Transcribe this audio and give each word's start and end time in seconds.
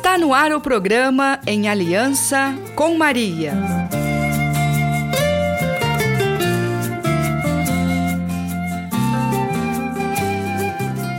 Está 0.00 0.16
no 0.16 0.32
ar 0.32 0.50
o 0.50 0.62
programa 0.62 1.38
Em 1.46 1.68
Aliança 1.68 2.56
com 2.74 2.96
Maria. 2.96 3.52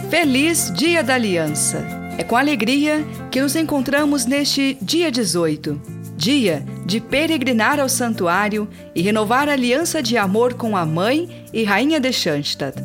Feliz 0.09 0.73
Dia 0.73 1.03
da 1.03 1.13
Aliança! 1.13 1.85
É 2.17 2.23
com 2.23 2.35
alegria 2.35 3.05
que 3.29 3.39
nos 3.39 3.55
encontramos 3.55 4.25
neste 4.25 4.75
dia 4.81 5.11
18, 5.11 5.79
dia 6.17 6.65
de 6.83 6.99
peregrinar 6.99 7.79
ao 7.79 7.87
santuário 7.87 8.67
e 8.95 9.01
renovar 9.03 9.47
a 9.47 9.53
aliança 9.53 10.01
de 10.01 10.17
amor 10.17 10.55
com 10.55 10.75
a 10.75 10.87
mãe 10.87 11.45
e 11.53 11.63
rainha 11.63 11.99
de 11.99 12.11
Schanstatt. 12.11 12.81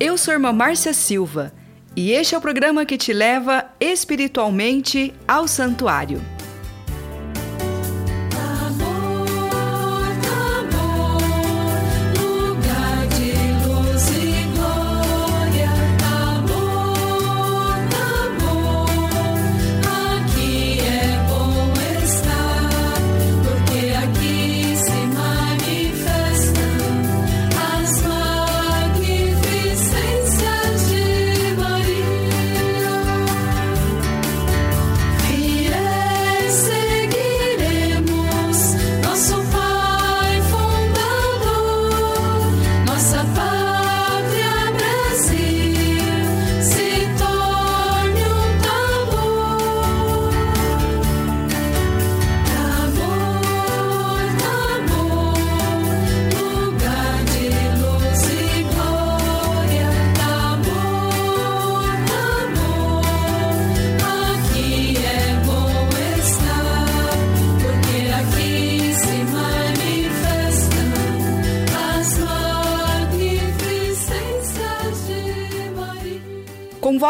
Eu 0.00 0.18
sou 0.18 0.34
irmã 0.34 0.52
Márcia 0.52 0.92
Silva 0.92 1.52
e 1.96 2.12
este 2.12 2.34
é 2.34 2.38
o 2.38 2.40
programa 2.42 2.84
que 2.84 2.98
te 2.98 3.14
leva 3.14 3.64
espiritualmente 3.80 5.14
ao 5.26 5.48
santuário. 5.48 6.35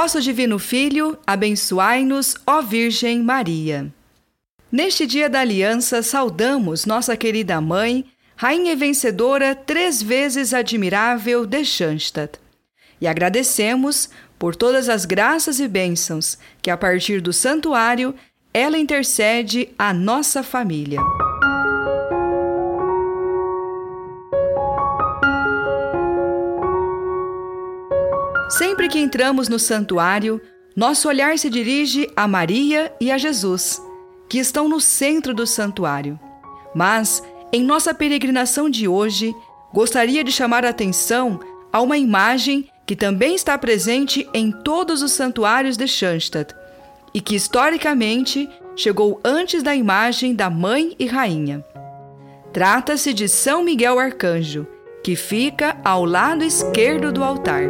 Com 0.06 0.10
vosso 0.10 0.20
divino 0.20 0.56
Filho, 0.56 1.18
abençoai-nos, 1.26 2.36
ó 2.46 2.62
Virgem 2.62 3.24
Maria. 3.24 3.92
Neste 4.70 5.04
dia 5.04 5.28
da 5.28 5.40
aliança, 5.40 6.00
saudamos 6.00 6.86
nossa 6.86 7.16
querida 7.16 7.60
mãe, 7.60 8.04
rainha 8.36 8.76
vencedora, 8.76 9.52
três 9.52 10.00
vezes 10.00 10.54
admirável 10.54 11.44
de 11.44 11.64
Schanstatt. 11.64 12.38
E 13.00 13.08
agradecemos 13.08 14.08
por 14.38 14.54
todas 14.54 14.88
as 14.88 15.04
graças 15.04 15.58
e 15.58 15.66
bênçãos 15.66 16.38
que, 16.62 16.70
a 16.70 16.76
partir 16.76 17.20
do 17.20 17.32
santuário, 17.32 18.14
ela 18.54 18.78
intercede 18.78 19.70
à 19.76 19.92
nossa 19.92 20.44
família. 20.44 21.00
Sempre 28.48 28.88
que 28.88 28.98
entramos 28.98 29.48
no 29.48 29.58
santuário, 29.58 30.40
nosso 30.76 31.08
olhar 31.08 31.36
se 31.36 31.50
dirige 31.50 32.08
a 32.14 32.28
Maria 32.28 32.92
e 33.00 33.10
a 33.10 33.18
Jesus, 33.18 33.82
que 34.28 34.38
estão 34.38 34.68
no 34.68 34.80
centro 34.80 35.34
do 35.34 35.46
santuário. 35.46 36.18
Mas, 36.74 37.22
em 37.52 37.62
nossa 37.62 37.92
peregrinação 37.92 38.70
de 38.70 38.86
hoje, 38.86 39.34
gostaria 39.72 40.22
de 40.22 40.30
chamar 40.30 40.64
a 40.64 40.68
atenção 40.68 41.40
a 41.72 41.80
uma 41.80 41.98
imagem 41.98 42.68
que 42.86 42.94
também 42.94 43.34
está 43.34 43.58
presente 43.58 44.28
em 44.32 44.52
todos 44.52 45.02
os 45.02 45.10
santuários 45.10 45.76
de 45.76 45.88
Schanstatt 45.88 46.54
e 47.12 47.20
que 47.20 47.34
historicamente 47.34 48.48
chegou 48.76 49.20
antes 49.24 49.62
da 49.62 49.74
imagem 49.74 50.34
da 50.34 50.48
Mãe 50.48 50.94
e 50.98 51.06
Rainha. 51.06 51.64
Trata-se 52.52 53.12
de 53.12 53.28
São 53.28 53.64
Miguel 53.64 53.98
Arcanjo, 53.98 54.66
que 55.02 55.16
fica 55.16 55.76
ao 55.84 56.04
lado 56.04 56.44
esquerdo 56.44 57.10
do 57.10 57.24
altar. 57.24 57.62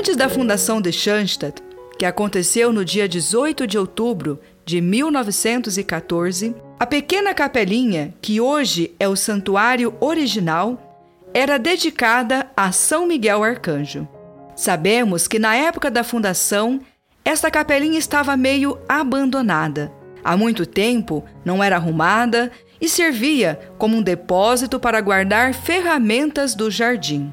Antes 0.00 0.16
da 0.16 0.30
fundação 0.30 0.80
de 0.80 0.90
Schanstatt, 0.90 1.62
que 1.98 2.06
aconteceu 2.06 2.72
no 2.72 2.86
dia 2.86 3.06
18 3.06 3.66
de 3.66 3.76
outubro 3.76 4.40
de 4.64 4.80
1914, 4.80 6.54
a 6.78 6.86
pequena 6.86 7.34
capelinha, 7.34 8.14
que 8.22 8.40
hoje 8.40 8.94
é 8.98 9.06
o 9.06 9.14
santuário 9.14 9.94
original, 10.00 11.04
era 11.34 11.58
dedicada 11.58 12.50
a 12.56 12.72
São 12.72 13.06
Miguel 13.06 13.44
Arcanjo. 13.44 14.08
Sabemos 14.56 15.28
que 15.28 15.38
na 15.38 15.54
época 15.54 15.90
da 15.90 16.02
fundação, 16.02 16.80
esta 17.22 17.50
capelinha 17.50 17.98
estava 17.98 18.38
meio 18.38 18.78
abandonada. 18.88 19.92
Há 20.24 20.34
muito 20.34 20.64
tempo 20.64 21.22
não 21.44 21.62
era 21.62 21.76
arrumada 21.76 22.50
e 22.80 22.88
servia 22.88 23.60
como 23.76 23.98
um 23.98 24.02
depósito 24.02 24.80
para 24.80 25.02
guardar 25.02 25.52
ferramentas 25.52 26.54
do 26.54 26.70
jardim. 26.70 27.30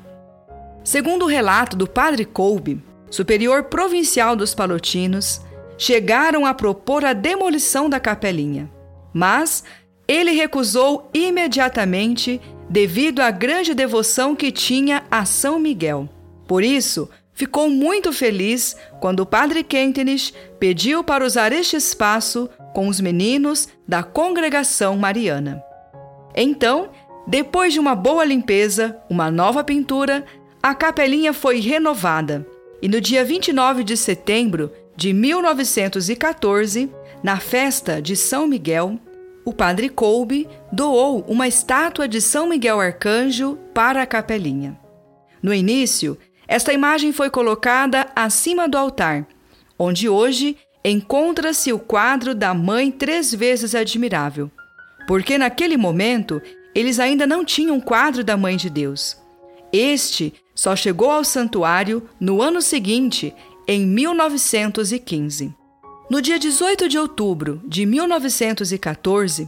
Segundo 0.87 1.25
o 1.25 1.27
relato 1.27 1.75
do 1.75 1.85
padre 1.85 2.23
Kolbe, 2.23 2.81
superior 3.11 3.65
provincial 3.65 4.37
dos 4.37 4.55
palotinos, 4.55 5.41
chegaram 5.77 6.45
a 6.45 6.53
propor 6.53 7.03
a 7.03 7.11
demolição 7.11 7.89
da 7.89 7.99
capelinha, 7.99 8.71
mas 9.13 9.65
ele 10.07 10.31
recusou 10.31 11.09
imediatamente 11.13 12.39
devido 12.69 13.19
à 13.19 13.29
grande 13.31 13.73
devoção 13.73 14.33
que 14.33 14.49
tinha 14.49 15.03
a 15.11 15.25
São 15.25 15.59
Miguel. 15.59 16.07
Por 16.47 16.63
isso, 16.63 17.09
ficou 17.33 17.69
muito 17.69 18.13
feliz 18.13 18.73
quando 19.01 19.19
o 19.19 19.25
padre 19.25 19.65
Kentenich 19.65 20.33
pediu 20.57 21.03
para 21.03 21.25
usar 21.25 21.51
este 21.51 21.75
espaço 21.75 22.49
com 22.73 22.87
os 22.87 23.01
meninos 23.01 23.67
da 23.85 24.03
congregação 24.03 24.95
mariana. 24.95 25.61
Então, 26.33 26.89
depois 27.27 27.73
de 27.73 27.79
uma 27.79 27.93
boa 27.93 28.23
limpeza, 28.23 28.97
uma 29.09 29.29
nova 29.29 29.61
pintura, 29.61 30.23
a 30.67 30.75
capelinha 30.75 31.31
foi 31.31 31.61
renovada 31.61 32.45
e 32.81 32.89
no 32.89 32.99
dia 32.99 33.23
29 33.23 33.85
de 33.85 33.95
setembro 33.95 34.69
de 34.97 35.13
1914, 35.13 36.91
na 37.23 37.39
festa 37.39 38.01
de 38.01 38.17
São 38.17 38.45
Miguel, 38.45 38.99
o 39.45 39.53
padre 39.53 39.87
Kolbe 39.87 40.45
doou 40.69 41.23
uma 41.25 41.47
estátua 41.47 42.05
de 42.05 42.19
São 42.19 42.49
Miguel 42.49 42.81
Arcanjo 42.81 43.57
para 43.73 44.01
a 44.01 44.05
capelinha. 44.05 44.77
No 45.41 45.53
início, 45.53 46.17
esta 46.49 46.73
imagem 46.73 47.13
foi 47.13 47.29
colocada 47.29 48.05
acima 48.13 48.67
do 48.67 48.77
altar, 48.77 49.25
onde 49.79 50.09
hoje 50.09 50.57
encontra-se 50.83 51.71
o 51.71 51.79
quadro 51.79 52.35
da 52.35 52.53
Mãe 52.53 52.91
Três 52.91 53.33
Vezes 53.33 53.73
Admirável, 53.73 54.51
porque 55.07 55.37
naquele 55.37 55.77
momento 55.77 56.41
eles 56.75 56.99
ainda 56.99 57.25
não 57.25 57.45
tinham 57.45 57.77
um 57.77 57.81
quadro 57.81 58.21
da 58.21 58.35
Mãe 58.35 58.57
de 58.57 58.69
Deus. 58.69 59.15
Este 59.71 60.33
só 60.57 60.75
chegou 60.75 61.11
ao 61.11 61.23
santuário 61.23 62.09
no 62.19 62.41
ano 62.41 62.63
seguinte, 62.63 63.31
em 63.67 63.85
1915. 63.85 65.53
No 66.09 66.19
dia 66.19 66.39
18 66.39 66.89
de 66.89 66.97
outubro 66.97 67.61
de 67.63 67.85
1914, 67.85 69.47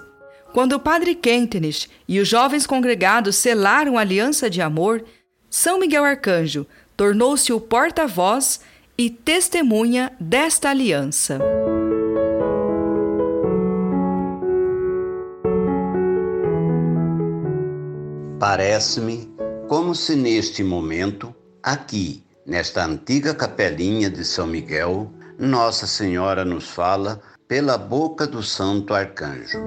quando 0.53 0.73
o 0.73 0.79
padre 0.79 1.15
Kentenich 1.15 1.89
e 2.07 2.19
os 2.19 2.27
jovens 2.27 2.67
congregados 2.67 3.37
selaram 3.37 3.97
a 3.97 4.01
aliança 4.01 4.51
de 4.51 4.61
amor, 4.61 5.03
São 5.49 5.79
Miguel 5.79 6.03
Arcanjo 6.05 6.67
tornou-se 6.95 7.51
o 7.51 7.59
porta-voz 7.59 8.59
e 8.95 9.09
testemunha 9.09 10.11
desta 10.19 10.69
aliança. 10.69 11.39
Parece-me 18.39 19.28
como 19.69 19.93
se 19.93 20.15
neste 20.15 20.63
momento, 20.63 21.33
aqui, 21.61 22.23
nesta 22.43 22.83
antiga 22.83 23.35
capelinha 23.35 24.09
de 24.09 24.25
São 24.25 24.47
Miguel, 24.47 25.13
Nossa 25.37 25.85
Senhora 25.85 26.43
nos 26.43 26.67
fala 26.69 27.21
pela 27.47 27.77
boca 27.77 28.25
do 28.25 28.41
Santo 28.41 28.95
Arcanjo. 28.95 29.59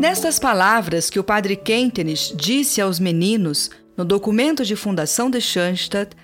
Nestas 0.00 0.38
palavras 0.38 1.10
que 1.10 1.20
o 1.20 1.24
padre 1.24 1.54
Kentenich 1.54 2.34
disse 2.34 2.80
aos 2.80 2.98
meninos 2.98 3.70
no 3.94 4.04
documento 4.04 4.64
de 4.64 4.74
fundação 4.74 5.28
de 5.28 5.38
Schanstatt, 5.38 6.16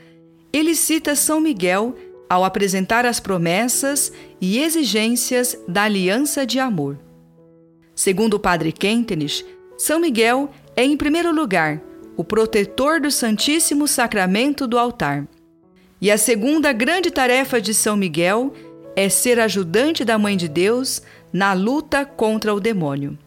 ele 0.55 0.75
cita 0.75 1.15
São 1.15 1.39
Miguel 1.39 1.94
ao 2.31 2.44
apresentar 2.44 3.05
as 3.05 3.21
promessas 3.21 4.11
e 4.41 4.59
exigências 4.59 5.55
da 5.69 5.83
aliança 5.83 6.47
de 6.47 6.59
amor. 6.59 6.99
Segundo 7.94 8.35
o 8.35 8.41
padre 8.41 8.73
Kentenich, 8.73 9.44
São 9.84 9.99
Miguel 9.99 10.49
é, 10.76 10.84
em 10.84 10.96
primeiro 10.96 11.34
lugar, 11.34 11.82
o 12.17 12.23
protetor 12.23 13.00
do 13.00 13.11
Santíssimo 13.11 13.88
Sacramento 13.88 14.64
do 14.64 14.79
altar. 14.79 15.26
E 16.00 16.08
a 16.08 16.17
segunda 16.17 16.73
grande 16.73 17.11
tarefa 17.11 17.61
de 17.61 17.75
São 17.75 17.96
Miguel 17.96 18.52
é 18.94 19.08
ser 19.08 19.40
ajudante 19.40 20.05
da 20.05 20.17
Mãe 20.17 20.37
de 20.37 20.46
Deus 20.46 21.02
na 21.32 21.52
luta 21.52 22.05
contra 22.05 22.55
o 22.55 22.61
demônio. 22.61 23.19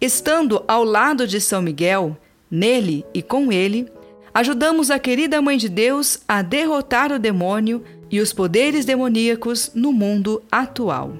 Estando 0.00 0.64
ao 0.66 0.82
lado 0.82 1.24
de 1.24 1.40
São 1.40 1.62
Miguel, 1.62 2.16
nele 2.50 3.06
e 3.14 3.22
com 3.22 3.52
ele, 3.52 3.86
ajudamos 4.34 4.90
a 4.90 4.98
querida 4.98 5.40
Mãe 5.40 5.56
de 5.56 5.68
Deus 5.68 6.18
a 6.26 6.42
derrotar 6.42 7.12
o 7.12 7.18
demônio 7.20 7.80
e 8.10 8.20
os 8.20 8.32
poderes 8.32 8.84
demoníacos 8.84 9.70
no 9.72 9.92
mundo 9.92 10.42
atual. 10.50 11.12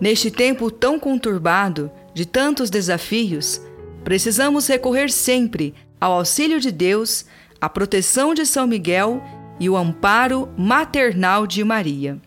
Neste 0.00 0.30
tempo 0.30 0.70
tão 0.70 0.96
conturbado, 0.96 1.90
de 2.14 2.24
tantos 2.24 2.70
desafios, 2.70 3.60
precisamos 4.08 4.66
recorrer 4.66 5.10
sempre 5.10 5.74
ao 6.00 6.14
auxílio 6.14 6.58
de 6.58 6.72
Deus, 6.72 7.26
à 7.60 7.68
proteção 7.68 8.32
de 8.32 8.46
São 8.46 8.66
Miguel 8.66 9.22
e 9.60 9.68
o 9.68 9.76
amparo 9.76 10.48
maternal 10.56 11.46
de 11.46 11.62
Maria. 11.62 12.18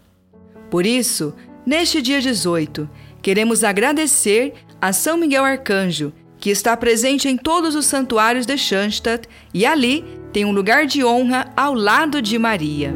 Por 0.70 0.86
isso, 0.86 1.34
neste 1.66 2.00
dia 2.00 2.22
18, 2.22 2.88
queremos 3.20 3.64
agradecer 3.64 4.54
a 4.80 4.94
São 4.94 5.18
Miguel 5.18 5.44
Arcanjo, 5.44 6.14
que 6.38 6.52
está 6.52 6.78
presente 6.78 7.28
em 7.28 7.36
todos 7.36 7.74
os 7.74 7.88
santuários 7.88 8.46
de 8.46 8.56
Schanstatt 8.60 9.28
e 9.52 9.66
ali 9.66 10.06
tem 10.32 10.46
um 10.46 10.52
lugar 10.52 10.86
de 10.86 11.04
honra 11.04 11.52
ao 11.58 11.74
lado 11.74 12.22
de 12.22 12.38
Maria. 12.38 12.94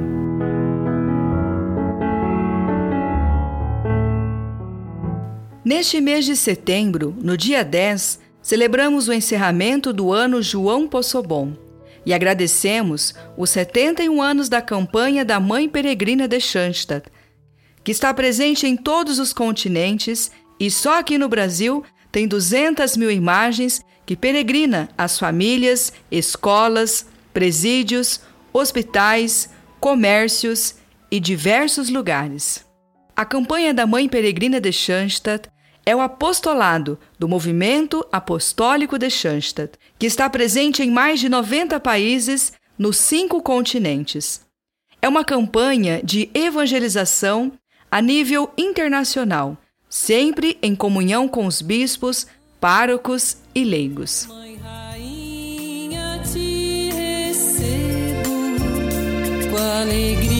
Neste 5.66 6.00
mês 6.00 6.24
de 6.24 6.36
setembro, 6.36 7.18
no 7.20 7.36
dia 7.36 7.66
10, 7.66 8.24
celebramos 8.46 9.08
o 9.08 9.14
encerramento 9.14 9.92
do 9.92 10.14
ano 10.14 10.40
João 10.40 10.88
Possobon 10.88 11.58
e 12.06 12.14
agradecemos 12.14 13.16
os 13.36 13.50
71 13.50 14.22
anos 14.22 14.48
da 14.48 14.62
campanha 14.62 15.26
da 15.26 15.40
Mãe 15.40 15.68
Peregrina 15.68 16.28
de 16.28 16.40
Schanstatt, 16.40 17.10
que 17.84 17.92
está 17.92 18.14
presente 18.14 18.68
em 18.68 18.78
todos 18.78 19.18
os 19.18 19.34
continentes 19.34 20.30
e 20.60 20.70
só 20.70 21.00
aqui 21.00 21.18
no 21.18 21.28
Brasil 21.28 21.84
tem 22.12 22.28
200 22.28 22.96
mil 22.96 23.10
imagens 23.10 23.84
que 24.06 24.16
peregrina 24.16 24.90
as 24.96 25.18
famílias, 25.18 25.92
escolas, 26.12 27.08
presídios, 27.34 28.22
hospitais, 28.54 29.50
comércios 29.80 30.76
e 31.10 31.20
diversos 31.20 31.90
lugares. 31.90 32.64
A 33.16 33.26
campanha 33.26 33.74
da 33.74 33.88
Mãe 33.88 34.08
Peregrina 34.08 34.62
de 34.62 34.72
Schanstatt 34.72 35.50
é 35.86 35.96
o 35.96 36.02
apostolado 36.02 36.98
do 37.20 37.28
Movimento 37.28 38.06
Apostólico 38.12 38.98
de 38.98 39.10
Schanstatt, 39.10 39.78
que 40.00 40.08
está 40.08 40.30
presente 40.30 40.82
em 40.82 40.90
mais 40.90 41.20
de 41.20 41.30
90 41.30 41.80
países 41.80 42.54
nos 42.78 42.98
cinco 42.98 43.42
continentes. 43.42 44.42
É 45.02 45.08
uma 45.08 45.24
campanha 45.24 46.02
de 46.04 46.30
evangelização 46.34 47.52
a 47.92 48.02
nível 48.02 48.52
internacional, 48.58 49.56
sempre 49.88 50.58
em 50.62 50.76
comunhão 50.76 51.28
com 51.28 51.46
os 51.46 51.62
bispos, 51.62 52.26
párocos 52.60 53.38
e 53.54 53.64
leigos. 53.64 54.26
Mãe, 54.28 54.58
rainha, 54.58 56.20
te 56.24 56.90
recebo 56.90 58.30
com 59.52 59.58
alegria. 59.58 60.35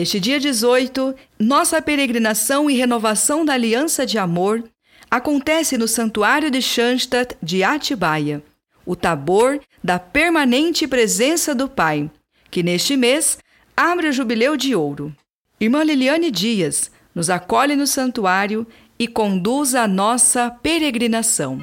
Neste 0.00 0.18
dia 0.18 0.40
18, 0.40 1.14
nossa 1.38 1.82
peregrinação 1.82 2.70
e 2.70 2.74
renovação 2.74 3.44
da 3.44 3.52
aliança 3.52 4.06
de 4.06 4.16
amor 4.16 4.64
acontece 5.10 5.76
no 5.76 5.86
Santuário 5.86 6.50
de 6.50 6.62
Schanstatt 6.62 7.36
de 7.42 7.62
Atibaia, 7.62 8.42
o 8.86 8.96
tabor 8.96 9.60
da 9.84 9.98
permanente 9.98 10.88
presença 10.88 11.54
do 11.54 11.68
Pai, 11.68 12.10
que 12.50 12.62
neste 12.62 12.96
mês 12.96 13.36
abre 13.76 14.08
o 14.08 14.12
Jubileu 14.12 14.56
de 14.56 14.74
Ouro. 14.74 15.14
Irmã 15.60 15.82
Liliane 15.82 16.30
Dias 16.30 16.90
nos 17.14 17.28
acolhe 17.28 17.76
no 17.76 17.86
santuário 17.86 18.66
e 18.98 19.06
conduz 19.06 19.74
a 19.74 19.86
nossa 19.86 20.50
peregrinação. 20.50 21.60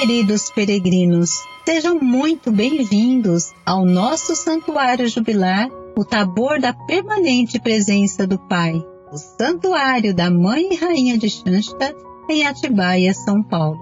Queridos 0.00 0.48
peregrinos, 0.48 1.28
sejam 1.62 1.98
muito 2.00 2.50
bem-vindos 2.50 3.52
ao 3.66 3.84
nosso 3.84 4.34
santuário 4.34 5.06
jubilar, 5.06 5.68
o 5.94 6.02
tabor 6.02 6.58
da 6.58 6.72
permanente 6.72 7.60
presença 7.60 8.26
do 8.26 8.38
Pai, 8.38 8.82
o 9.12 9.18
santuário 9.18 10.14
da 10.14 10.30
Mãe 10.30 10.72
e 10.72 10.76
Rainha 10.76 11.18
de 11.18 11.28
Schanstatt, 11.28 11.94
em 12.30 12.46
Atibaia, 12.46 13.12
São 13.12 13.42
Paulo. 13.42 13.78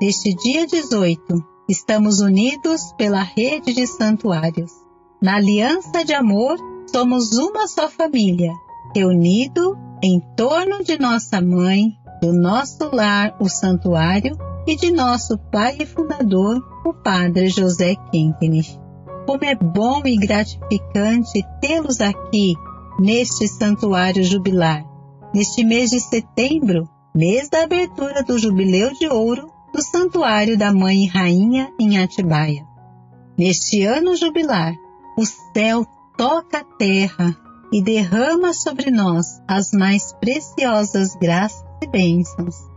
Neste 0.00 0.34
dia 0.34 0.68
18, 0.68 1.20
estamos 1.68 2.20
unidos 2.20 2.92
pela 2.96 3.22
rede 3.22 3.74
de 3.74 3.88
santuários. 3.88 4.70
Na 5.20 5.34
aliança 5.34 6.04
de 6.04 6.14
amor, 6.14 6.56
somos 6.86 7.32
uma 7.32 7.66
só 7.66 7.88
família, 7.88 8.52
reunido 8.94 9.76
em 10.00 10.20
torno 10.36 10.84
de 10.84 10.96
nossa 10.96 11.40
mãe, 11.40 11.86
do 12.22 12.32
nosso 12.32 12.88
lar, 12.94 13.34
o 13.40 13.48
santuário, 13.48 14.38
e 14.66 14.74
de 14.74 14.90
nosso 14.90 15.38
pai 15.38 15.76
e 15.80 15.86
fundador, 15.86 16.60
o 16.84 16.92
Padre 16.92 17.48
José 17.48 17.94
Quinquenes. 18.10 18.78
Como 19.24 19.44
é 19.44 19.54
bom 19.54 20.02
e 20.04 20.16
gratificante 20.16 21.44
tê-los 21.60 22.00
aqui 22.00 22.54
neste 22.98 23.46
santuário 23.46 24.24
jubilar, 24.24 24.84
neste 25.32 25.64
mês 25.64 25.90
de 25.90 26.00
setembro, 26.00 26.88
mês 27.14 27.48
da 27.48 27.62
abertura 27.62 28.22
do 28.22 28.38
Jubileu 28.38 28.92
de 28.94 29.08
Ouro 29.08 29.52
do 29.72 29.82
Santuário 29.82 30.56
da 30.58 30.72
Mãe 30.72 31.06
Rainha 31.06 31.70
em 31.78 31.98
Atibaia. 31.98 32.66
Neste 33.38 33.82
ano 33.82 34.16
jubilar, 34.16 34.74
o 35.16 35.24
céu 35.54 35.84
toca 36.16 36.58
a 36.58 36.64
terra 36.64 37.36
e 37.72 37.82
derrama 37.82 38.52
sobre 38.54 38.90
nós 38.90 39.40
as 39.46 39.72
mais 39.72 40.12
preciosas 40.14 41.14
graças 41.16 41.64
e 41.82 41.86
bênçãos 41.86 42.75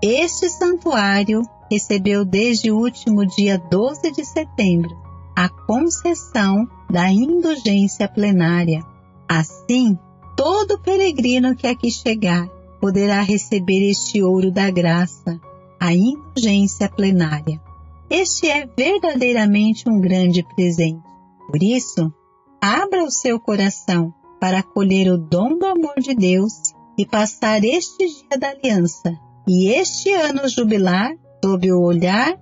este 0.00 0.48
santuário 0.48 1.42
recebeu 1.68 2.24
desde 2.24 2.70
o 2.70 2.78
último 2.78 3.26
dia 3.26 3.58
12 3.58 4.12
de 4.12 4.24
setembro 4.24 4.90
a 5.36 5.48
concessão 5.48 6.68
da 6.88 7.10
indulgência 7.10 8.08
plenária. 8.08 8.80
Assim, 9.28 9.98
todo 10.36 10.80
peregrino 10.80 11.54
que 11.56 11.66
aqui 11.66 11.90
chegar 11.90 12.48
poderá 12.80 13.22
receber 13.22 13.90
este 13.90 14.22
ouro 14.22 14.52
da 14.52 14.70
graça, 14.70 15.40
a 15.80 15.92
indulgência 15.92 16.88
plenária. 16.88 17.60
Este 18.08 18.48
é 18.48 18.66
verdadeiramente 18.66 19.88
um 19.88 20.00
grande 20.00 20.44
presente. 20.54 21.02
Por 21.48 21.60
isso, 21.60 22.12
abra 22.60 23.02
o 23.02 23.10
seu 23.10 23.40
coração 23.40 24.14
para 24.40 24.60
acolher 24.60 25.10
o 25.10 25.18
dom 25.18 25.58
do 25.58 25.66
amor 25.66 25.94
de 25.98 26.14
Deus 26.14 26.72
e 26.96 27.04
passar 27.04 27.64
este 27.64 28.06
dia 28.06 28.38
da 28.38 28.50
aliança 28.50 29.27
e 29.48 29.70
este 29.70 30.12
ano 30.12 30.46
jubilar 30.46 31.16
sob 31.42 31.72
o 31.72 31.80
olhar 31.80 32.38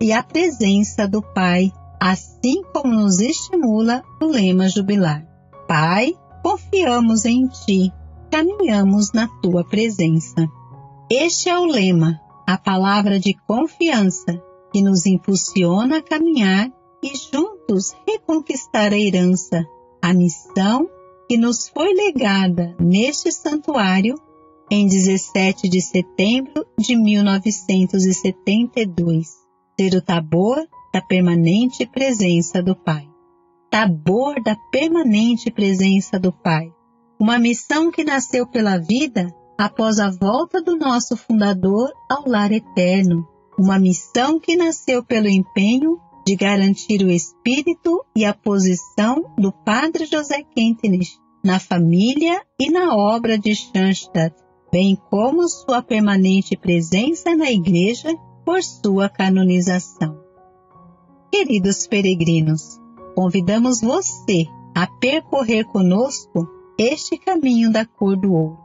e 0.00 0.12
a 0.12 0.22
presença 0.22 1.08
do 1.08 1.20
Pai, 1.20 1.72
assim 2.00 2.62
como 2.72 2.94
nos 2.94 3.18
estimula 3.18 4.02
o 4.22 4.26
lema 4.26 4.68
jubilar. 4.68 5.26
Pai, 5.66 6.14
confiamos 6.42 7.24
em 7.24 7.48
Ti, 7.48 7.92
caminhamos 8.30 9.12
na 9.12 9.26
tua 9.42 9.64
presença. 9.64 10.46
Este 11.10 11.48
é 11.48 11.58
o 11.58 11.66
lema, 11.66 12.20
a 12.46 12.56
palavra 12.56 13.18
de 13.18 13.34
confiança 13.48 14.40
que 14.72 14.80
nos 14.80 15.06
impulsiona 15.06 15.98
a 15.98 16.02
caminhar 16.02 16.70
e 17.02 17.12
juntos 17.16 17.96
reconquistar 18.06 18.92
a 18.92 18.98
herança, 18.98 19.64
a 20.00 20.14
missão 20.14 20.88
que 21.28 21.36
nos 21.36 21.68
foi 21.68 21.92
legada 21.94 22.76
neste 22.78 23.32
santuário 23.32 24.14
em 24.70 24.86
17 24.86 25.68
de 25.68 25.80
setembro 25.80 26.64
de 26.78 26.94
1972, 26.96 29.28
ser 29.78 29.94
o 29.94 30.02
tabor 30.02 30.66
da 30.92 31.00
permanente 31.00 31.86
presença 31.86 32.60
do 32.62 32.74
Pai. 32.74 33.08
Tabor 33.70 34.42
da 34.42 34.56
permanente 34.70 35.50
presença 35.50 36.18
do 36.18 36.30
Pai. 36.32 36.70
Uma 37.20 37.38
missão 37.38 37.90
que 37.90 38.04
nasceu 38.04 38.46
pela 38.46 38.78
vida 38.78 39.26
após 39.58 39.98
a 39.98 40.10
volta 40.10 40.62
do 40.62 40.76
nosso 40.76 41.16
fundador 41.16 41.92
ao 42.10 42.28
lar 42.28 42.52
eterno. 42.52 43.26
Uma 43.58 43.78
missão 43.78 44.40
que 44.40 44.56
nasceu 44.56 45.04
pelo 45.04 45.28
empenho 45.28 45.98
de 46.26 46.36
garantir 46.36 47.04
o 47.04 47.10
espírito 47.10 48.02
e 48.16 48.24
a 48.24 48.32
posição 48.32 49.34
do 49.36 49.52
Padre 49.52 50.06
José 50.06 50.42
Quentinich 50.42 51.18
na 51.44 51.60
família 51.60 52.40
e 52.58 52.70
na 52.70 52.96
obra 52.96 53.38
de 53.38 53.54
Schanstatt, 53.54 54.34
bem 54.74 54.98
como 55.08 55.48
sua 55.48 55.80
permanente 55.80 56.56
presença 56.56 57.36
na 57.36 57.48
Igreja 57.48 58.12
por 58.44 58.60
sua 58.60 59.08
canonização. 59.08 60.18
Queridos 61.30 61.86
peregrinos, 61.86 62.80
convidamos 63.14 63.80
você 63.80 64.46
a 64.74 64.88
percorrer 64.98 65.64
conosco 65.66 66.48
este 66.76 67.16
caminho 67.16 67.70
da 67.70 67.86
cor 67.86 68.16
do 68.16 68.32
ouro, 68.32 68.58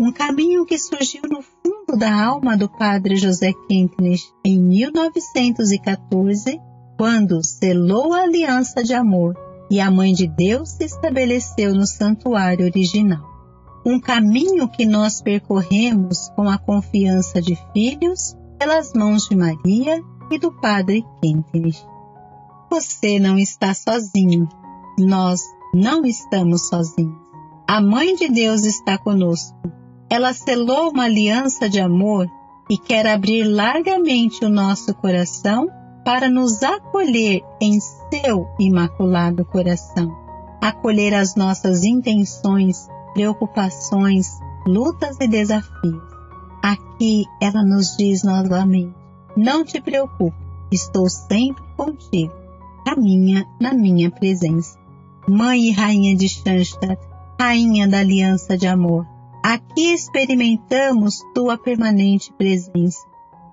um 0.00 0.10
caminho 0.10 0.66
que 0.66 0.76
surgiu 0.76 1.22
no 1.30 1.42
fundo 1.42 1.96
da 1.96 2.12
alma 2.12 2.56
do 2.56 2.68
Padre 2.68 3.14
José 3.14 3.52
Quintnes 3.68 4.34
em 4.44 4.60
1914, 4.60 6.60
quando 6.98 7.40
selou 7.44 8.12
a 8.12 8.22
aliança 8.22 8.82
de 8.82 8.94
amor 8.94 9.36
e 9.70 9.78
a 9.78 9.88
Mãe 9.92 10.12
de 10.12 10.26
Deus 10.26 10.70
se 10.70 10.86
estabeleceu 10.86 11.72
no 11.72 11.86
santuário 11.86 12.66
original 12.66 13.31
um 13.84 13.98
caminho 13.98 14.68
que 14.68 14.86
nós 14.86 15.20
percorremos 15.20 16.28
com 16.36 16.48
a 16.48 16.58
confiança 16.58 17.40
de 17.42 17.58
filhos 17.72 18.36
pelas 18.58 18.92
mãos 18.92 19.28
de 19.28 19.36
Maria 19.36 20.02
e 20.30 20.38
do 20.38 20.52
Padre 20.52 21.04
Quentinich. 21.20 21.84
Você 22.70 23.18
não 23.18 23.38
está 23.38 23.74
sozinho, 23.74 24.48
nós 24.98 25.40
não 25.74 26.04
estamos 26.04 26.68
sozinhos. 26.68 27.20
A 27.66 27.80
Mãe 27.80 28.14
de 28.14 28.28
Deus 28.28 28.64
está 28.64 28.98
conosco. 28.98 29.56
Ela 30.08 30.32
selou 30.32 30.90
uma 30.90 31.04
aliança 31.04 31.68
de 31.68 31.80
amor 31.80 32.28
e 32.70 32.78
quer 32.78 33.06
abrir 33.06 33.44
largamente 33.44 34.44
o 34.44 34.48
nosso 34.48 34.94
coração 34.94 35.68
para 36.04 36.28
nos 36.28 36.62
acolher 36.62 37.42
em 37.60 37.78
seu 37.80 38.46
imaculado 38.58 39.44
coração, 39.44 40.10
acolher 40.60 41.14
as 41.14 41.34
nossas 41.34 41.84
intenções 41.84 42.88
preocupações, 43.12 44.38
lutas 44.66 45.16
e 45.20 45.28
desafios. 45.28 46.02
Aqui 46.62 47.24
ela 47.40 47.62
nos 47.62 47.96
diz 47.96 48.22
novamente: 48.22 48.94
Não 49.36 49.64
te 49.64 49.80
preocupe, 49.80 50.36
estou 50.70 51.08
sempre 51.08 51.62
contigo. 51.76 52.32
Caminha 52.84 53.46
na 53.60 53.72
minha 53.72 54.10
presença. 54.10 54.78
Mãe 55.28 55.68
e 55.68 55.70
Rainha 55.70 56.16
de 56.16 56.28
Schanstatt, 56.28 57.00
Rainha 57.40 57.86
da 57.86 58.00
Aliança 58.00 58.56
de 58.56 58.66
Amor, 58.66 59.06
aqui 59.42 59.92
experimentamos 59.92 61.20
tua 61.34 61.56
permanente 61.56 62.32
presença. 62.32 63.00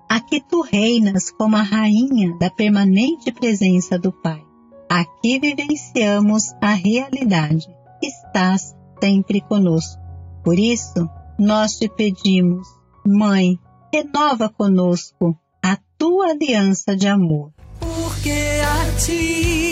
Aqui 0.08 0.40
tu 0.40 0.62
reinas 0.62 1.30
como 1.30 1.56
a 1.56 1.62
Rainha 1.62 2.36
da 2.38 2.50
permanente 2.50 3.30
presença 3.30 3.96
do 3.96 4.10
Pai. 4.10 4.44
Aqui 4.88 5.38
vivenciamos 5.38 6.52
a 6.60 6.72
realidade. 6.72 7.68
Estás 8.02 8.74
sempre 9.02 9.40
conosco. 9.40 10.00
Por 10.44 10.58
isso, 10.58 11.08
nós 11.38 11.78
te 11.78 11.88
pedimos, 11.88 12.66
Mãe, 13.06 13.58
renova 13.92 14.48
conosco 14.48 15.36
a 15.62 15.78
tua 15.96 16.30
aliança 16.30 16.96
de 16.96 17.08
amor. 17.08 17.52
Porque 17.78 18.30
a 18.30 18.98
ti 18.98 19.69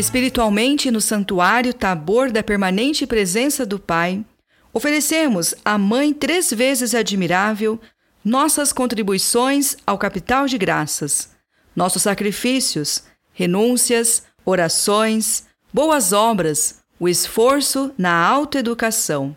Espiritualmente, 0.00 0.90
no 0.90 0.98
santuário 0.98 1.74
Tabor 1.74 2.32
da 2.32 2.42
permanente 2.42 3.06
presença 3.06 3.66
do 3.66 3.78
Pai, 3.78 4.24
oferecemos 4.72 5.54
à 5.62 5.76
Mãe 5.76 6.14
três 6.14 6.50
vezes 6.50 6.94
admirável 6.94 7.78
nossas 8.24 8.72
contribuições 8.72 9.76
ao 9.86 9.98
capital 9.98 10.46
de 10.46 10.56
graças, 10.56 11.28
nossos 11.76 12.00
sacrifícios, 12.00 13.02
renúncias, 13.34 14.22
orações, 14.42 15.44
boas 15.70 16.14
obras, 16.14 16.80
o 16.98 17.06
esforço 17.06 17.92
na 17.98 18.26
autoeducação. 18.26 19.36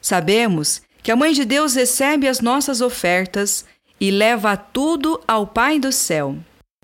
Sabemos 0.00 0.80
que 1.02 1.12
a 1.12 1.16
Mãe 1.16 1.34
de 1.34 1.44
Deus 1.44 1.74
recebe 1.74 2.26
as 2.26 2.40
nossas 2.40 2.80
ofertas 2.80 3.66
e 4.00 4.10
leva 4.10 4.56
tudo 4.56 5.20
ao 5.28 5.46
Pai 5.46 5.78
do 5.78 5.92
céu. 5.92 6.38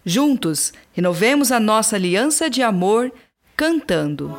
Juntos, 0.04 0.72
renovemos 0.92 1.52
a 1.52 1.60
nossa 1.60 1.96
aliança 1.96 2.48
de 2.48 2.62
amor 2.62 3.12
cantando. 3.56 4.34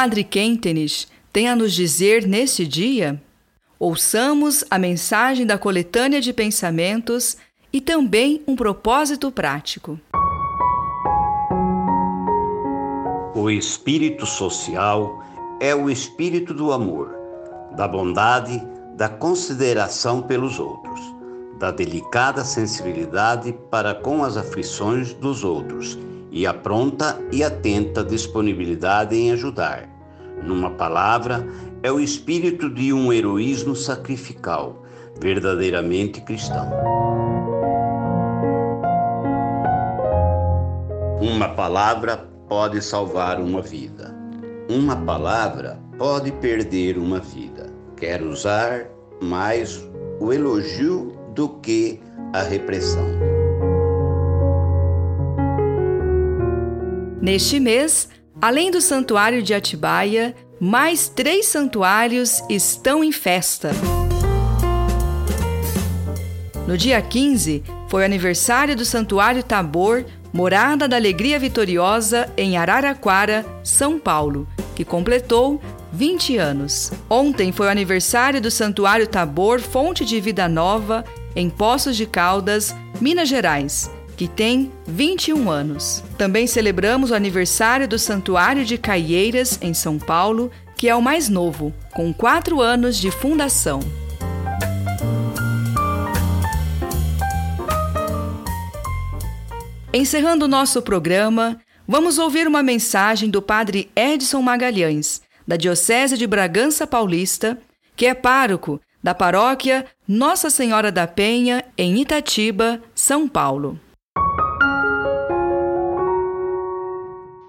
Padre 0.00 0.22
Quentenis 0.22 1.08
tem 1.32 1.48
a 1.48 1.56
nos 1.56 1.72
dizer 1.72 2.24
neste 2.24 2.64
dia? 2.64 3.20
Ouçamos 3.80 4.62
a 4.70 4.78
mensagem 4.78 5.44
da 5.44 5.58
coletânea 5.58 6.20
de 6.20 6.32
pensamentos 6.32 7.36
e 7.72 7.80
também 7.80 8.40
um 8.46 8.54
propósito 8.54 9.32
prático. 9.32 9.98
O 13.34 13.50
espírito 13.50 14.24
social 14.24 15.20
é 15.60 15.74
o 15.74 15.90
espírito 15.90 16.54
do 16.54 16.70
amor, 16.72 17.12
da 17.76 17.88
bondade, 17.88 18.62
da 18.94 19.08
consideração 19.08 20.22
pelos 20.22 20.60
outros, 20.60 21.00
da 21.58 21.72
delicada 21.72 22.44
sensibilidade 22.44 23.52
para 23.68 23.96
com 23.96 24.22
as 24.22 24.36
aflições 24.36 25.12
dos 25.12 25.42
outros 25.42 25.98
e 26.30 26.46
a 26.46 26.54
pronta 26.54 27.18
e 27.32 27.42
atenta 27.42 28.04
disponibilidade 28.04 29.16
em 29.16 29.32
ajudar. 29.32 29.88
Numa 30.42 30.70
palavra, 30.70 31.46
é 31.82 31.90
o 31.90 32.00
espírito 32.00 32.68
de 32.70 32.92
um 32.92 33.12
heroísmo 33.12 33.74
sacrificial, 33.74 34.84
verdadeiramente 35.20 36.20
cristão. 36.20 36.70
Uma 41.20 41.48
palavra 41.48 42.16
pode 42.48 42.80
salvar 42.82 43.40
uma 43.40 43.60
vida. 43.60 44.14
Uma 44.68 44.96
palavra 44.96 45.78
pode 45.98 46.30
perder 46.32 46.98
uma 46.98 47.18
vida. 47.18 47.72
Quero 47.96 48.28
usar 48.30 48.86
mais 49.20 49.84
o 50.20 50.32
elogio 50.32 51.12
do 51.34 51.48
que 51.60 52.00
a 52.32 52.42
repressão. 52.42 53.37
Neste 57.20 57.58
mês, 57.58 58.08
além 58.40 58.70
do 58.70 58.80
Santuário 58.80 59.42
de 59.42 59.52
Atibaia, 59.52 60.36
mais 60.60 61.08
três 61.08 61.46
santuários 61.46 62.40
estão 62.48 63.02
em 63.02 63.10
festa. 63.10 63.72
No 66.66 66.76
dia 66.76 67.00
15, 67.02 67.64
foi 67.88 68.04
aniversário 68.04 68.76
do 68.76 68.84
Santuário 68.84 69.42
Tabor, 69.42 70.04
Morada 70.32 70.86
da 70.86 70.96
Alegria 70.96 71.38
Vitoriosa, 71.38 72.32
em 72.36 72.56
Araraquara, 72.56 73.44
São 73.64 73.98
Paulo, 73.98 74.46
que 74.76 74.84
completou 74.84 75.60
20 75.92 76.36
anos. 76.36 76.92
Ontem 77.10 77.50
foi 77.50 77.66
o 77.66 77.70
aniversário 77.70 78.40
do 78.40 78.50
Santuário 78.50 79.06
Tabor 79.06 79.60
Fonte 79.60 80.04
de 80.04 80.20
Vida 80.20 80.46
Nova, 80.46 81.04
em 81.34 81.50
Poços 81.50 81.96
de 81.96 82.06
Caldas, 82.06 82.76
Minas 83.00 83.28
Gerais, 83.28 83.90
que 84.18 84.26
tem 84.26 84.72
21 84.84 85.48
anos. 85.48 86.02
Também 86.18 86.48
celebramos 86.48 87.12
o 87.12 87.14
aniversário 87.14 87.86
do 87.86 87.96
Santuário 88.00 88.64
de 88.64 88.76
Caieiras, 88.76 89.60
em 89.62 89.72
São 89.72 89.96
Paulo, 89.96 90.50
que 90.76 90.88
é 90.88 90.94
o 90.94 91.00
mais 91.00 91.28
novo, 91.28 91.72
com 91.94 92.12
4 92.12 92.60
anos 92.60 92.96
de 92.96 93.12
fundação. 93.12 93.78
Encerrando 99.94 100.48
nosso 100.48 100.82
programa, 100.82 101.56
vamos 101.86 102.18
ouvir 102.18 102.48
uma 102.48 102.62
mensagem 102.62 103.30
do 103.30 103.40
Padre 103.40 103.88
Edson 103.94 104.42
Magalhães, 104.42 105.22
da 105.46 105.56
Diocese 105.56 106.18
de 106.18 106.26
Bragança 106.26 106.88
Paulista, 106.88 107.56
que 107.94 108.04
é 108.04 108.14
pároco 108.14 108.80
da 109.00 109.14
paróquia 109.14 109.86
Nossa 110.08 110.50
Senhora 110.50 110.90
da 110.90 111.06
Penha, 111.06 111.64
em 111.78 112.00
Itatiba, 112.00 112.82
São 112.96 113.28
Paulo. 113.28 113.78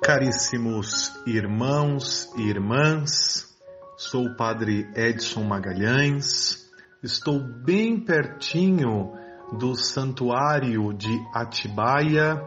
Caríssimos 0.10 1.14
irmãos 1.28 2.34
e 2.36 2.42
irmãs, 2.42 3.48
sou 3.96 4.26
o 4.26 4.36
Padre 4.36 4.90
Edson 4.96 5.44
Magalhães, 5.44 6.68
estou 7.04 7.40
bem 7.40 8.04
pertinho 8.04 9.14
do 9.56 9.76
Santuário 9.76 10.92
de 10.94 11.16
Atibaia, 11.32 12.42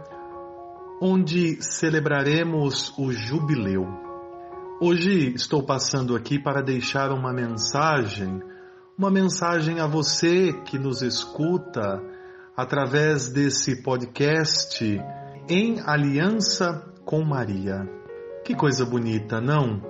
onde 1.00 1.62
celebraremos 1.62 2.92
o 2.98 3.12
jubileu. 3.12 3.86
Hoje 4.80 5.32
estou 5.32 5.62
passando 5.62 6.16
aqui 6.16 6.42
para 6.42 6.64
deixar 6.64 7.12
uma 7.12 7.32
mensagem, 7.32 8.42
uma 8.98 9.08
mensagem 9.08 9.78
a 9.78 9.86
você 9.86 10.52
que 10.64 10.80
nos 10.80 11.00
escuta 11.00 12.02
através 12.56 13.28
desse 13.28 13.84
podcast 13.84 14.84
em 15.48 15.80
aliança 15.86 16.91
com 17.04 17.24
Maria. 17.24 17.88
Que 18.44 18.54
coisa 18.54 18.84
bonita, 18.84 19.40
não? 19.40 19.80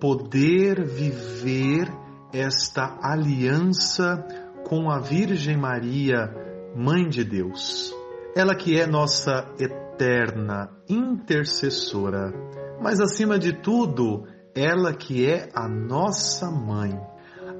Poder 0.00 0.84
viver 0.84 1.88
esta 2.32 2.98
aliança 3.02 4.24
com 4.64 4.90
a 4.90 4.98
Virgem 4.98 5.56
Maria 5.56 6.32
Mãe 6.76 7.08
de 7.08 7.24
Deus. 7.24 7.94
Ela 8.36 8.54
que 8.54 8.78
é 8.78 8.86
nossa 8.86 9.46
eterna 9.58 10.70
intercessora, 10.88 12.32
mas 12.80 13.00
acima 13.00 13.38
de 13.38 13.52
tudo, 13.52 14.26
ela 14.54 14.94
que 14.94 15.26
é 15.26 15.48
a 15.54 15.68
nossa 15.68 16.50
mãe, 16.50 16.98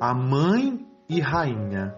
a 0.00 0.14
mãe 0.14 0.86
e 1.08 1.20
rainha. 1.20 1.96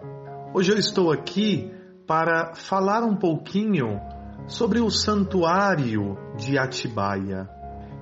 Hoje 0.55 0.73
eu 0.73 0.79
estou 0.79 1.12
aqui 1.12 1.73
para 2.07 2.55
falar 2.55 3.03
um 3.03 3.16
pouquinho 3.16 4.01
sobre 4.46 4.81
o 4.81 4.90
santuário 4.90 6.16
de 6.37 6.59
Atibaia. 6.59 7.48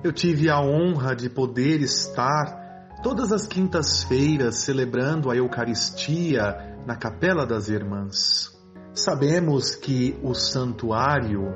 Eu 0.03 0.11
tive 0.13 0.49
a 0.49 0.59
honra 0.59 1.15
de 1.15 1.29
poder 1.29 1.81
estar 1.81 2.99
todas 3.03 3.31
as 3.31 3.45
quintas-feiras 3.47 4.55
celebrando 4.55 5.29
a 5.29 5.35
Eucaristia 5.35 6.77
na 6.85 6.95
Capela 6.95 7.45
das 7.45 7.69
Irmãs. 7.69 8.57
Sabemos 8.93 9.75
que 9.75 10.19
o 10.23 10.33
santuário 10.33 11.55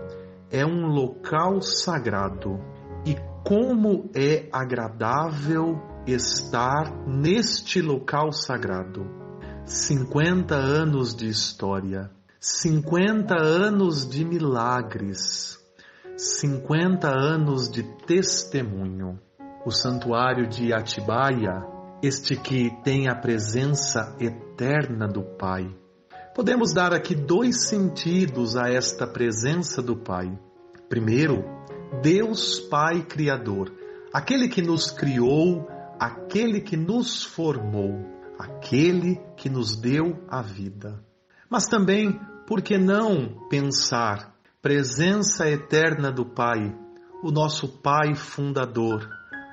é 0.49 0.65
um 0.65 0.87
local 0.87 1.61
sagrado 1.61 2.59
e 3.05 3.15
como 3.43 4.09
é 4.13 4.47
agradável 4.51 5.81
estar 6.05 7.05
neste 7.05 7.81
local 7.81 8.31
sagrado. 8.31 9.05
50 9.65 10.55
anos 10.55 11.15
de 11.15 11.27
história, 11.27 12.11
50 12.45 13.35
anos 13.35 14.09
de 14.09 14.25
milagres, 14.25 15.57
50 16.17 17.07
anos 17.07 17.69
de 17.69 17.83
testemunho. 18.05 19.17
O 19.65 19.71
santuário 19.71 20.45
de 20.49 20.73
Atibaia, 20.73 21.63
este 22.01 22.35
que 22.35 22.69
tem 22.83 23.07
a 23.07 23.15
presença 23.15 24.13
eterna 24.19 25.07
do 25.07 25.23
Pai 25.23 25.73
Podemos 26.33 26.73
dar 26.73 26.93
aqui 26.93 27.13
dois 27.13 27.67
sentidos 27.67 28.57
a 28.57 28.67
esta 28.67 29.05
presença 29.05 29.83
do 29.83 29.95
Pai. 29.95 30.35
Primeiro, 30.89 31.45
Deus 32.01 32.59
Pai 32.59 33.03
Criador, 33.03 33.71
aquele 34.11 34.47
que 34.47 34.59
nos 34.59 34.89
criou, 34.89 35.67
aquele 35.99 36.59
que 36.59 36.75
nos 36.75 37.23
formou, 37.23 38.03
aquele 38.39 39.21
que 39.37 39.47
nos 39.47 39.75
deu 39.75 40.25
a 40.27 40.41
vida. 40.41 40.99
Mas 41.47 41.67
também, 41.67 42.19
por 42.47 42.61
que 42.61 42.77
não 42.77 43.47
pensar 43.49 44.33
presença 44.61 45.49
eterna 45.49 46.11
do 46.11 46.25
Pai, 46.25 46.73
o 47.21 47.31
nosso 47.31 47.67
Pai 47.67 48.15
fundador, 48.15 49.09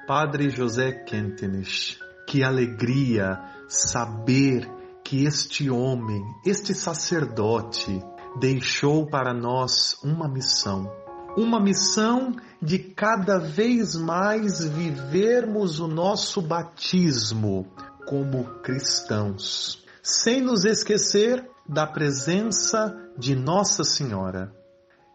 Padre 0.07 0.51
José 0.51 0.93
Kentenich. 0.93 1.99
Que 2.27 2.45
alegria 2.45 3.41
saber 3.69 4.69
que 5.05 5.25
este 5.25 5.69
homem, 5.69 6.23
este 6.47 6.75
sacerdote, 6.75 8.01
deixou 8.39 9.07
para 9.07 9.35
nós 9.35 9.97
uma 10.05 10.29
missão. 10.29 10.89
Uma 11.37 11.61
missão 11.61 12.37
de 12.63 12.79
cada 12.79 13.39
vez 13.39 13.97
mais 13.97 14.65
vivermos 14.65 15.81
o 15.81 15.89
nosso 15.89 16.41
batismo 16.41 17.67
como 18.07 18.45
cristãos, 18.63 19.85
sem 20.03 20.41
nos 20.41 20.65
esquecer 20.65 21.49
da 21.71 21.87
presença 21.87 22.97
de 23.17 23.37
Nossa 23.37 23.85
Senhora. 23.85 24.53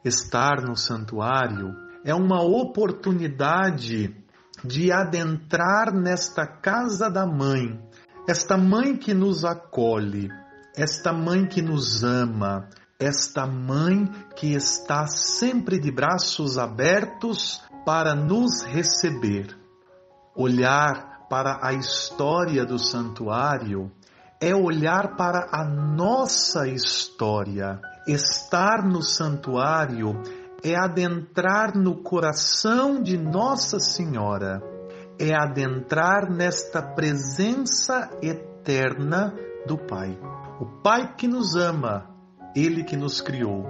Estar 0.06 0.62
no 0.62 0.78
santuário 0.78 1.76
é 2.06 2.16
uma 2.16 2.42
oportunidade 2.42 4.16
de 4.64 4.90
adentrar 4.90 5.94
nesta 5.94 6.48
casa 6.48 7.10
da 7.10 7.28
mãe, 7.28 7.78
esta 8.26 8.56
mãe 8.56 8.96
que 8.96 9.14
nos 9.14 9.44
acolhe, 9.44 10.30
esta 10.74 11.12
mãe 11.12 11.46
que 11.46 11.62
nos 11.62 12.06
ama, 12.06 12.70
esta 12.98 13.46
mãe 13.46 14.10
que 14.38 14.54
está 14.54 15.08
sempre 15.08 15.78
de 15.78 15.92
braços 15.92 16.58
abertos 16.58 17.62
para 17.86 18.16
nos 18.16 18.64
receber. 18.64 19.58
Olhar 20.34 21.28
para 21.30 21.60
a 21.62 21.74
história 21.74 22.66
do 22.66 22.80
santuário 22.80 23.92
é 24.42 24.56
olhar 24.56 25.16
para 25.16 25.48
a 25.52 25.64
nossa 25.64 26.68
história. 26.68 27.80
Estar 28.08 28.84
no 28.84 29.02
santuário 29.02 30.22
é 30.64 30.76
adentrar 30.76 31.76
no 31.76 31.96
coração 32.04 33.02
de 33.02 33.18
Nossa 33.18 33.80
Senhora 33.80 34.62
é 35.20 35.34
adentrar 35.34 36.30
nesta 36.30 36.82
presença 36.82 38.10
eterna 38.22 39.34
do 39.66 39.78
Pai. 39.78 40.18
O 40.60 40.66
Pai 40.82 41.16
que 41.16 41.28
nos 41.28 41.56
ama, 41.56 42.10
Ele 42.56 42.84
que 42.84 42.98
nos 42.98 43.22
criou, 43.22 43.66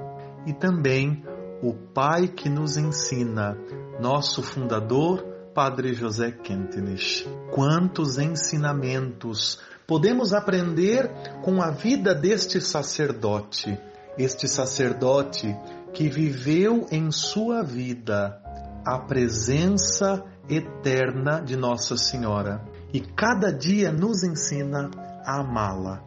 e 0.45 0.53
também 0.53 1.23
o 1.61 1.73
Pai 1.73 2.27
que 2.27 2.49
nos 2.49 2.77
ensina, 2.77 3.57
nosso 3.99 4.41
fundador, 4.41 5.23
Padre 5.53 5.93
José 5.93 6.31
Quentinich. 6.31 7.25
Quantos 7.53 8.17
ensinamentos 8.17 9.59
podemos 9.87 10.33
aprender 10.33 11.09
com 11.43 11.61
a 11.61 11.71
vida 11.71 12.13
deste 12.13 12.59
sacerdote, 12.59 13.77
este 14.17 14.47
sacerdote 14.47 15.55
que 15.93 16.09
viveu 16.09 16.87
em 16.91 17.11
sua 17.11 17.63
vida 17.63 18.41
a 18.85 18.99
presença 18.99 20.23
eterna 20.49 21.41
de 21.41 21.55
Nossa 21.55 21.97
Senhora 21.97 22.63
e 22.93 22.99
cada 22.99 23.51
dia 23.51 23.91
nos 23.91 24.23
ensina 24.23 24.89
a 25.25 25.39
amá-la, 25.39 26.03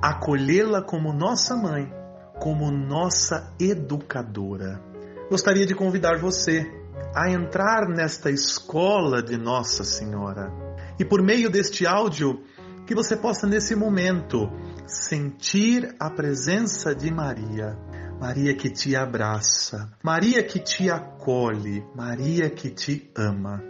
acolhê-la 0.00 0.82
como 0.82 1.12
nossa 1.12 1.54
mãe, 1.56 1.92
como 2.40 2.70
nossa 2.70 3.54
educadora. 3.60 4.80
Gostaria 5.30 5.66
de 5.66 5.74
convidar 5.74 6.18
você 6.18 6.66
a 7.14 7.30
entrar 7.30 7.88
nesta 7.88 8.30
escola 8.30 9.22
de 9.22 9.36
Nossa 9.36 9.84
Senhora 9.84 10.52
e 10.98 11.04
por 11.04 11.22
meio 11.22 11.50
deste 11.50 11.86
áudio 11.86 12.42
que 12.92 12.94
você 12.94 13.16
possa 13.16 13.46
nesse 13.46 13.74
momento 13.74 14.52
sentir 14.86 15.96
a 15.98 16.10
presença 16.10 16.94
de 16.94 17.10
Maria. 17.10 17.74
Maria 18.20 18.54
que 18.54 18.68
te 18.68 18.94
abraça, 18.94 19.90
Maria 20.04 20.42
que 20.42 20.58
te 20.58 20.90
acolhe, 20.90 21.82
Maria 21.96 22.50
que 22.50 22.68
te 22.68 23.10
ama. 23.16 23.64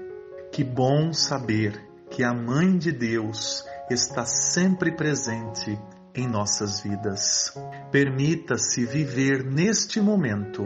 Que 0.50 0.64
bom 0.64 1.12
saber 1.12 1.88
que 2.10 2.24
a 2.24 2.34
Mãe 2.34 2.76
de 2.76 2.90
Deus 2.90 3.64
está 3.88 4.24
sempre 4.24 4.90
presente 4.90 5.78
em 6.16 6.26
nossas 6.26 6.80
vidas. 6.80 7.54
Permita-se 7.92 8.84
viver 8.84 9.44
neste 9.44 10.00
momento 10.00 10.64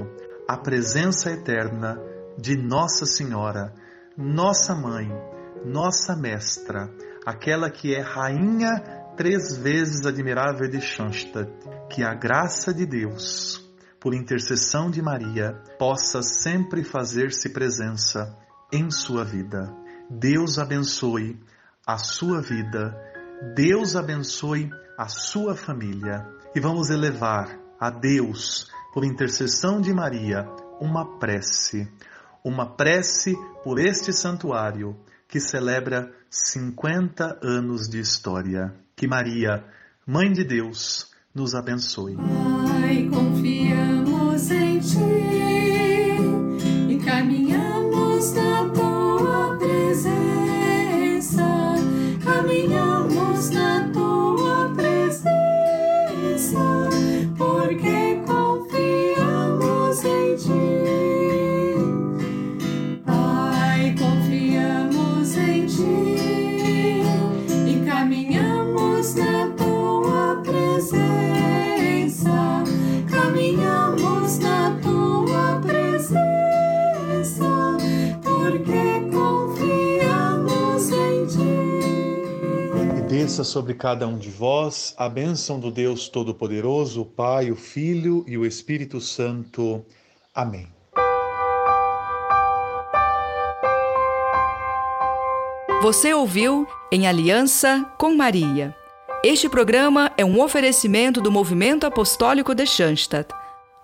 a 0.48 0.56
presença 0.56 1.30
eterna 1.30 2.00
de 2.38 2.56
Nossa 2.56 3.04
Senhora, 3.04 3.74
nossa 4.16 4.74
Mãe, 4.74 5.12
nossa 5.62 6.16
Mestra, 6.16 6.90
aquela 7.26 7.68
que 7.68 7.92
é 7.92 8.00
Rainha 8.00 8.80
três 9.16 9.56
vezes 9.56 10.06
admirável 10.06 10.70
de 10.70 10.80
Schanstatt. 10.80 11.50
Que 11.90 12.04
a 12.04 12.14
graça 12.14 12.72
de 12.72 12.86
Deus, 12.86 13.68
por 14.00 14.14
intercessão 14.14 14.90
de 14.90 15.02
Maria, 15.02 15.60
possa 15.78 16.22
sempre 16.22 16.84
fazer-se 16.84 17.48
presença 17.48 18.38
em 18.72 18.90
sua 18.90 19.24
vida. 19.24 19.74
Deus 20.08 20.58
abençoe 20.58 21.40
a 21.84 21.98
sua 21.98 22.40
vida, 22.40 22.96
Deus 23.54 23.96
abençoe 23.96 24.70
a 24.98 25.08
sua 25.08 25.54
família 25.54 26.26
e 26.54 26.60
vamos 26.60 26.90
elevar 26.90 27.58
a 27.78 27.90
Deus, 27.90 28.70
por 28.92 29.04
intercessão 29.04 29.80
de 29.80 29.92
Maria, 29.92 30.48
uma 30.80 31.18
prece, 31.18 31.88
uma 32.44 32.76
prece 32.76 33.34
por 33.62 33.78
este 33.78 34.12
santuário 34.12 34.96
que 35.36 35.40
celebra 35.40 36.10
50 36.30 37.40
anos 37.42 37.90
de 37.90 38.00
história. 38.00 38.74
Que 38.96 39.06
Maria, 39.06 39.62
Mãe 40.06 40.32
de 40.32 40.42
Deus, 40.42 41.10
nos 41.34 41.54
abençoe. 41.54 42.16
Pai, 42.16 43.06
confiamos 43.12 44.50
em 44.50 44.80
Ti 44.80 45.45
desça 83.26 83.42
sobre 83.42 83.74
cada 83.74 84.06
um 84.06 84.16
de 84.16 84.30
vós 84.30 84.94
a 84.96 85.08
bênção 85.08 85.58
do 85.58 85.68
Deus 85.68 86.08
Todo-Poderoso, 86.08 87.02
o 87.02 87.04
Pai, 87.04 87.50
o 87.50 87.56
Filho 87.56 88.24
e 88.24 88.38
o 88.38 88.46
Espírito 88.46 89.00
Santo. 89.00 89.84
Amém. 90.32 90.68
Você 95.82 96.14
ouviu 96.14 96.68
Em 96.92 97.08
Aliança 97.08 97.84
com 97.98 98.14
Maria. 98.14 98.72
Este 99.24 99.48
programa 99.48 100.12
é 100.16 100.24
um 100.24 100.40
oferecimento 100.40 101.20
do 101.20 101.32
Movimento 101.32 101.84
Apostólico 101.84 102.54
de 102.54 102.64
Schanstatt. 102.64 103.34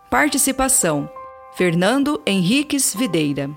Participação: 0.09 1.11
Fernando 1.57 2.23
Henriques 2.25 2.95
Videira. 2.95 3.51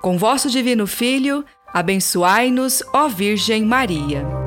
Com 0.00 0.16
vosso 0.16 0.48
Divino 0.48 0.86
Filho, 0.86 1.44
abençoai-nos, 1.72 2.84
ó 2.92 3.08
Virgem 3.08 3.64
Maria. 3.64 4.43